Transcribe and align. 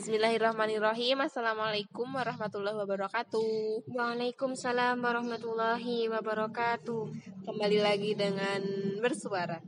Bismillahirrahmanirrahim. 0.00 1.28
Assalamualaikum 1.28 2.08
warahmatullahi 2.08 2.72
wabarakatuh. 2.72 3.84
Waalaikumsalam 3.92 4.96
warahmatullahi 4.96 6.08
wabarakatuh. 6.08 7.12
Kembali 7.44 7.84
lagi 7.84 8.16
dengan 8.16 8.64
bersuara. 9.04 9.60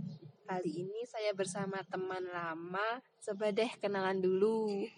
Kali 0.49 0.89
ini 0.89 1.05
saya 1.05 1.37
bersama 1.37 1.85
teman 1.85 2.25
lama. 2.33 3.05
Coba 3.21 3.53
deh 3.53 3.69
kenalan 3.77 4.25
dulu. 4.25 4.89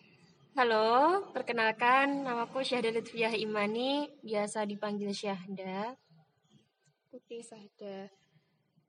Halo, 0.54 1.26
perkenalkan 1.34 2.22
namaku 2.22 2.62
Syahda 2.62 2.94
Lutfiyah 2.94 3.34
Imani, 3.34 4.06
biasa 4.22 4.62
dipanggil 4.70 5.10
Syahda. 5.10 5.98
Oke, 7.10 7.42
Syahda. 7.42 8.06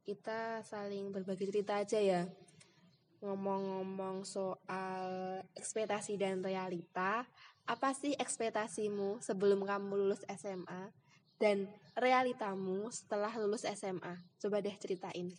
Kita 0.06 0.62
saling 0.62 1.10
berbagi 1.10 1.50
cerita 1.50 1.82
aja 1.82 1.98
ya 1.98 2.30
ngomong-ngomong 3.26 4.22
soal 4.22 5.42
ekspektasi 5.58 6.22
dan 6.22 6.46
realita, 6.46 7.26
apa 7.66 7.90
sih 7.98 8.14
ekspektasimu 8.14 9.26
sebelum 9.26 9.66
kamu 9.66 9.98
lulus 9.98 10.22
SMA 10.38 10.94
dan 11.42 11.66
realitamu 11.98 12.94
setelah 12.94 13.34
lulus 13.42 13.66
SMA? 13.66 14.22
Coba 14.38 14.62
deh 14.62 14.78
ceritain. 14.78 15.34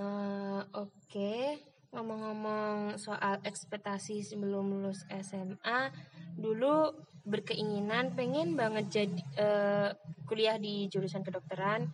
Uh, 0.00 0.64
Oke, 0.72 0.88
okay. 1.04 1.44
ngomong-ngomong 1.92 2.96
soal 2.96 3.36
ekspektasi 3.44 4.24
sebelum 4.24 4.80
lulus 4.80 5.04
SMA, 5.20 5.92
dulu 6.40 6.88
berkeinginan 7.28 8.16
pengen 8.16 8.56
banget 8.56 8.88
jadi 8.88 9.20
uh, 9.36 9.88
kuliah 10.24 10.56
di 10.56 10.88
jurusan 10.88 11.20
kedokteran, 11.20 11.92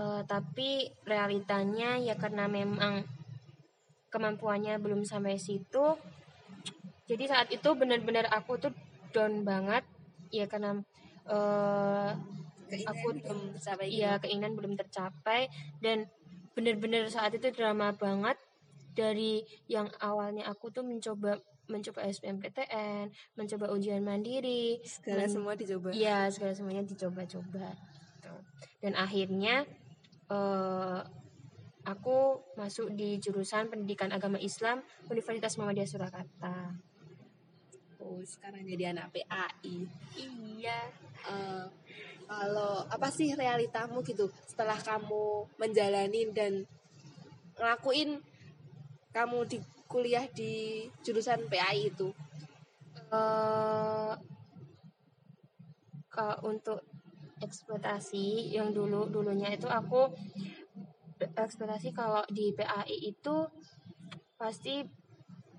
uh, 0.00 0.24
tapi 0.24 0.88
realitanya 1.04 2.00
ya 2.00 2.16
karena 2.16 2.48
memang 2.48 3.04
kemampuannya 4.10 4.76
belum 4.82 5.06
sampai 5.06 5.38
situ 5.38 5.96
jadi 7.06 7.24
saat 7.26 7.48
itu 7.50 7.68
benar-benar 7.74 8.30
aku 8.30 8.58
tuh 8.58 8.72
down 9.10 9.42
banget 9.42 9.82
ya 10.30 10.46
karena 10.46 10.78
uh, 11.26 12.14
aku 12.70 13.06
belum 13.18 13.58
tercapai 13.58 13.90
ya 13.90 14.18
keinginan 14.22 14.54
belum 14.54 14.78
tercapai 14.78 15.50
dan 15.82 16.06
benar-benar 16.54 17.10
saat 17.10 17.34
itu 17.34 17.50
drama 17.50 17.90
banget 17.94 18.38
dari 18.94 19.42
yang 19.70 19.90
awalnya 20.02 20.46
aku 20.50 20.70
tuh 20.70 20.82
mencoba 20.82 21.38
mencoba 21.70 22.02
SBMPTN, 22.02 23.14
mencoba 23.38 23.70
ujian 23.70 24.02
mandiri, 24.02 24.82
segala 24.82 25.24
men 25.24 25.30
semua 25.30 25.54
dicoba. 25.54 25.94
Iya, 25.94 26.26
segala 26.34 26.50
semuanya 26.50 26.82
dicoba-coba. 26.82 27.70
Gitu. 28.18 28.34
Dan 28.82 28.98
akhirnya 28.98 29.62
uh, 30.26 31.06
Aku 31.90 32.38
masuk 32.54 32.94
di 32.94 33.18
jurusan 33.18 33.66
Pendidikan 33.66 34.14
Agama 34.14 34.38
Islam 34.38 34.78
Universitas 35.10 35.58
Muhammadiyah 35.58 35.90
Surakarta. 35.90 36.78
Oh, 37.98 38.22
sekarang 38.22 38.62
jadi 38.62 38.94
anak 38.94 39.10
PAI. 39.10 39.90
Iya. 40.14 40.80
Uh, 41.26 41.66
kalau 42.30 42.86
apa 42.86 43.10
sih 43.10 43.34
realitamu 43.34 44.06
gitu 44.06 44.30
setelah 44.46 44.78
kamu 44.78 45.50
menjalani 45.58 46.30
dan 46.30 46.62
ngelakuin 47.58 48.22
kamu 49.10 49.38
di 49.50 49.58
kuliah 49.90 50.30
di 50.30 50.86
jurusan 51.02 51.50
PAI 51.50 51.90
itu? 51.90 52.14
Uh, 53.10 54.14
untuk 56.44 56.84
ekspektasi 57.40 58.52
yang 58.52 58.76
dulu 58.76 59.08
dulunya 59.08 59.48
itu 59.56 59.64
aku 59.64 60.12
ekspektasi 61.20 61.92
kalau 61.92 62.24
di 62.32 62.52
PAI 62.56 63.12
itu 63.12 63.46
pasti 64.40 64.80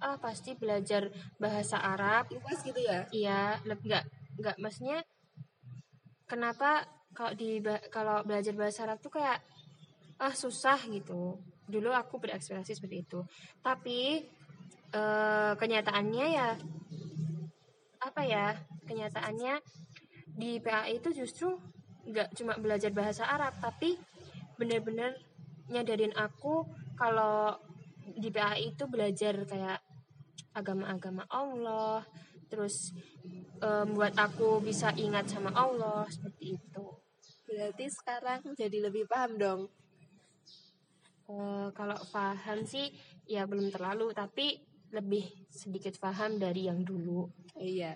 ah 0.01 0.17
pasti 0.17 0.57
belajar 0.57 1.13
bahasa 1.37 1.77
Arab. 1.77 2.33
Luas 2.33 2.65
gitu 2.65 2.81
ya? 2.81 3.05
Iya 3.13 3.61
nggak 3.65 4.03
nggak 4.41 4.55
maksudnya 4.57 5.05
kenapa 6.25 6.89
kalau 7.13 7.37
di 7.37 7.61
kalau 7.93 8.25
belajar 8.25 8.57
bahasa 8.57 8.89
Arab 8.89 8.97
tuh 8.97 9.13
kayak 9.13 9.39
ah 10.17 10.33
susah 10.33 10.81
gitu. 10.89 11.37
Dulu 11.69 11.93
aku 11.93 12.17
berekspektasi 12.17 12.81
seperti 12.81 13.05
itu. 13.05 13.19
Tapi 13.61 14.25
e, 14.89 15.01
kenyataannya 15.55 16.25
ya 16.33 16.49
apa 18.01 18.21
ya 18.25 18.57
kenyataannya 18.89 19.61
di 20.33 20.57
PAI 20.57 20.97
itu 20.97 21.13
justru 21.13 21.53
nggak 22.09 22.33
cuma 22.33 22.57
belajar 22.57 22.89
bahasa 22.89 23.29
Arab 23.29 23.53
tapi 23.61 23.93
benar-benar 24.57 25.13
nyadarin 25.69 26.15
aku 26.17 26.65
kalau 26.97 27.57
di 28.17 28.29
PAI 28.33 28.73
itu 28.73 28.89
belajar 28.89 29.45
kayak 29.45 29.79
agama-agama 30.51 31.23
Allah 31.31 32.03
terus 32.51 32.91
um, 33.63 33.95
buat 33.95 34.11
aku 34.19 34.59
bisa 34.59 34.91
ingat 34.99 35.31
sama 35.31 35.55
Allah 35.55 36.03
seperti 36.11 36.59
itu. 36.59 36.85
Berarti 37.47 37.85
sekarang 37.87 38.41
jadi 38.59 38.91
lebih 38.91 39.07
paham 39.07 39.39
dong? 39.39 39.61
Uh, 41.31 41.71
kalau 41.71 41.95
paham 42.11 42.67
sih 42.67 42.91
ya 43.23 43.47
belum 43.47 43.71
terlalu 43.71 44.11
tapi 44.11 44.59
lebih 44.91 45.23
sedikit 45.47 45.95
paham 45.95 46.35
dari 46.35 46.67
yang 46.67 46.83
dulu. 46.83 47.31
Iya. 47.55 47.95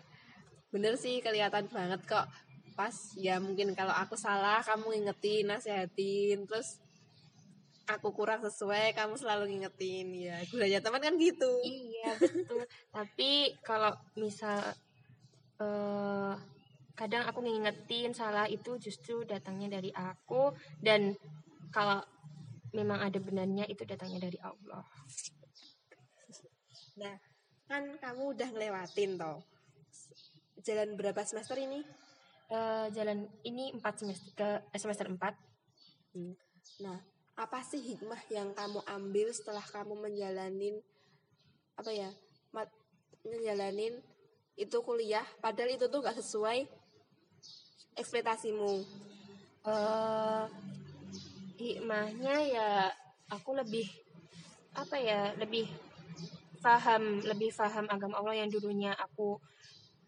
Bener 0.71 0.95
sih 0.95 1.19
kelihatan 1.19 1.67
banget 1.67 2.07
kok. 2.07 2.31
Pas 2.79 2.95
ya 3.19 3.43
mungkin 3.43 3.75
kalau 3.75 3.91
aku 3.91 4.15
salah 4.15 4.63
kamu 4.63 5.03
ngingetin 5.03 5.51
nasihatin 5.51 6.47
terus 6.47 6.79
aku 7.85 8.09
kurang 8.13 8.41
sesuai 8.41 8.97
kamu 8.97 9.15
selalu 9.17 9.43
ngingetin. 9.53 10.07
Ya 10.13 10.37
gunanya 10.49 10.79
teman 10.81 11.01
kan 11.01 11.13
gitu. 11.17 11.51
Iya 11.61 12.11
betul. 12.17 12.63
Tapi 12.89 13.31
kalau 13.61 13.93
misal 14.17 14.59
uh, 15.61 16.33
kadang 16.95 17.27
aku 17.27 17.43
ngingetin 17.43 18.15
salah 18.15 18.47
itu 18.49 18.79
justru 18.79 19.27
datangnya 19.27 19.79
dari 19.79 19.91
aku 19.93 20.55
dan 20.81 21.13
kalau 21.69 21.99
memang 22.71 23.03
ada 23.03 23.19
benarnya 23.19 23.67
itu 23.67 23.83
datangnya 23.83 24.27
dari 24.27 24.39
Allah. 24.39 24.83
Nah 26.99 27.15
kan 27.65 27.83
kamu 27.99 28.21
udah 28.37 28.49
ngelewatin 28.51 29.19
toh. 29.19 29.39
Jalan 30.65 30.97
berapa 30.97 31.21
semester 31.27 31.59
ini? 31.61 31.83
Uh, 32.45 32.87
jalan 32.93 33.25
ini 33.41 33.73
empat 33.73 34.05
semester 34.05 34.29
ke 34.37 34.49
eh, 34.69 34.79
semester 34.81 35.09
empat. 35.09 35.33
Hmm. 36.15 36.31
nah 36.79 36.95
apa 37.35 37.59
sih 37.67 37.83
hikmah 37.83 38.23
yang 38.31 38.55
kamu 38.55 38.79
ambil 38.87 39.27
setelah 39.35 39.63
kamu 39.63 40.07
menjalanin 40.07 40.79
apa 41.75 41.91
ya 41.91 42.07
mat, 42.55 42.71
menjalanin 43.27 43.99
itu 44.55 44.77
kuliah? 44.79 45.27
Padahal 45.43 45.75
itu 45.75 45.91
tuh 45.91 45.99
gak 45.99 46.15
sesuai 46.15 46.63
ekspektasimu. 47.99 48.87
Uh, 49.65 50.47
hikmahnya 51.59 52.35
ya 52.47 52.69
aku 53.31 53.55
lebih 53.57 53.87
apa 54.75 54.95
ya 54.99 55.31
lebih 55.39 55.65
paham 56.59 57.23
lebih 57.23 57.49
paham 57.55 57.87
agama 57.89 58.19
Allah 58.21 58.45
yang 58.45 58.49
dulunya 58.51 58.91
aku 58.93 59.39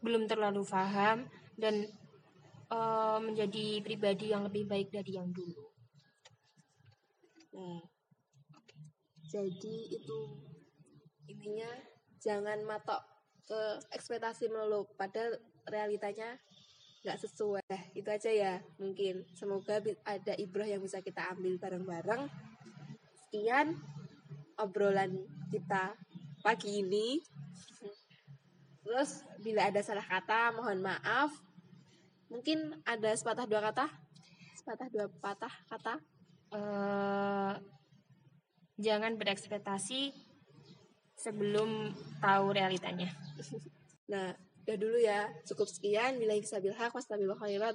belum 0.03 0.29
terlalu 0.29 0.61
paham 0.67 1.25
dan 1.57 1.87
uh, 2.69 3.17
menjadi 3.17 3.81
pribadi 3.81 4.29
yang 4.29 4.45
lebih 4.45 4.69
baik 4.69 4.93
dari 4.93 5.17
yang 5.17 5.31
dulu 5.33 5.76
Nah, 7.57 7.81
jadi 9.25 9.75
itu 9.89 10.19
intinya 11.25 11.71
jangan 12.21 12.61
matok 12.69 13.01
ke 13.49 13.81
ekspektasi 13.97 14.45
melulu, 14.53 14.85
padahal 14.93 15.41
realitanya 15.65 16.37
nggak 17.01 17.17
sesuai. 17.25 17.97
Itu 17.97 18.13
aja 18.13 18.29
ya 18.29 18.53
mungkin. 18.77 19.25
Semoga 19.33 19.81
ada 20.05 20.33
ibrah 20.37 20.69
yang 20.69 20.85
bisa 20.85 21.01
kita 21.01 21.33
ambil 21.33 21.57
bareng-bareng. 21.57 22.29
Sekian 23.25 23.73
obrolan 24.61 25.25
kita 25.49 25.97
pagi 26.45 26.85
ini. 26.85 27.23
Terus 28.85 29.25
bila 29.41 29.67
ada 29.67 29.81
salah 29.81 30.05
kata 30.05 30.53
mohon 30.53 30.79
maaf. 30.79 31.33
Mungkin 32.29 32.85
ada 32.85 33.11
sepatah 33.17 33.49
dua 33.49 33.65
kata. 33.71 33.89
Sepatah 34.55 34.87
dua 34.91 35.07
patah 35.19 35.53
kata 35.71 35.97
uh, 36.53 37.53
jangan 38.77 39.17
berekspektasi 39.17 40.13
sebelum 41.17 41.91
tahu 42.21 42.45
realitanya. 42.53 43.11
Nah, 44.07 44.31
udah 44.63 44.77
dulu 44.79 45.03
ya. 45.03 45.27
Cukup 45.43 45.67
sekian. 45.67 46.15
Bila 46.15 46.31
hak, 46.71 46.95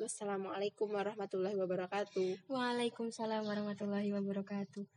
Wassalamualaikum 0.01 0.89
warahmatullahi 0.89 1.53
wabarakatuh. 1.61 2.49
Waalaikumsalam 2.49 3.45
warahmatullahi 3.45 4.17
wabarakatuh. 4.17 4.89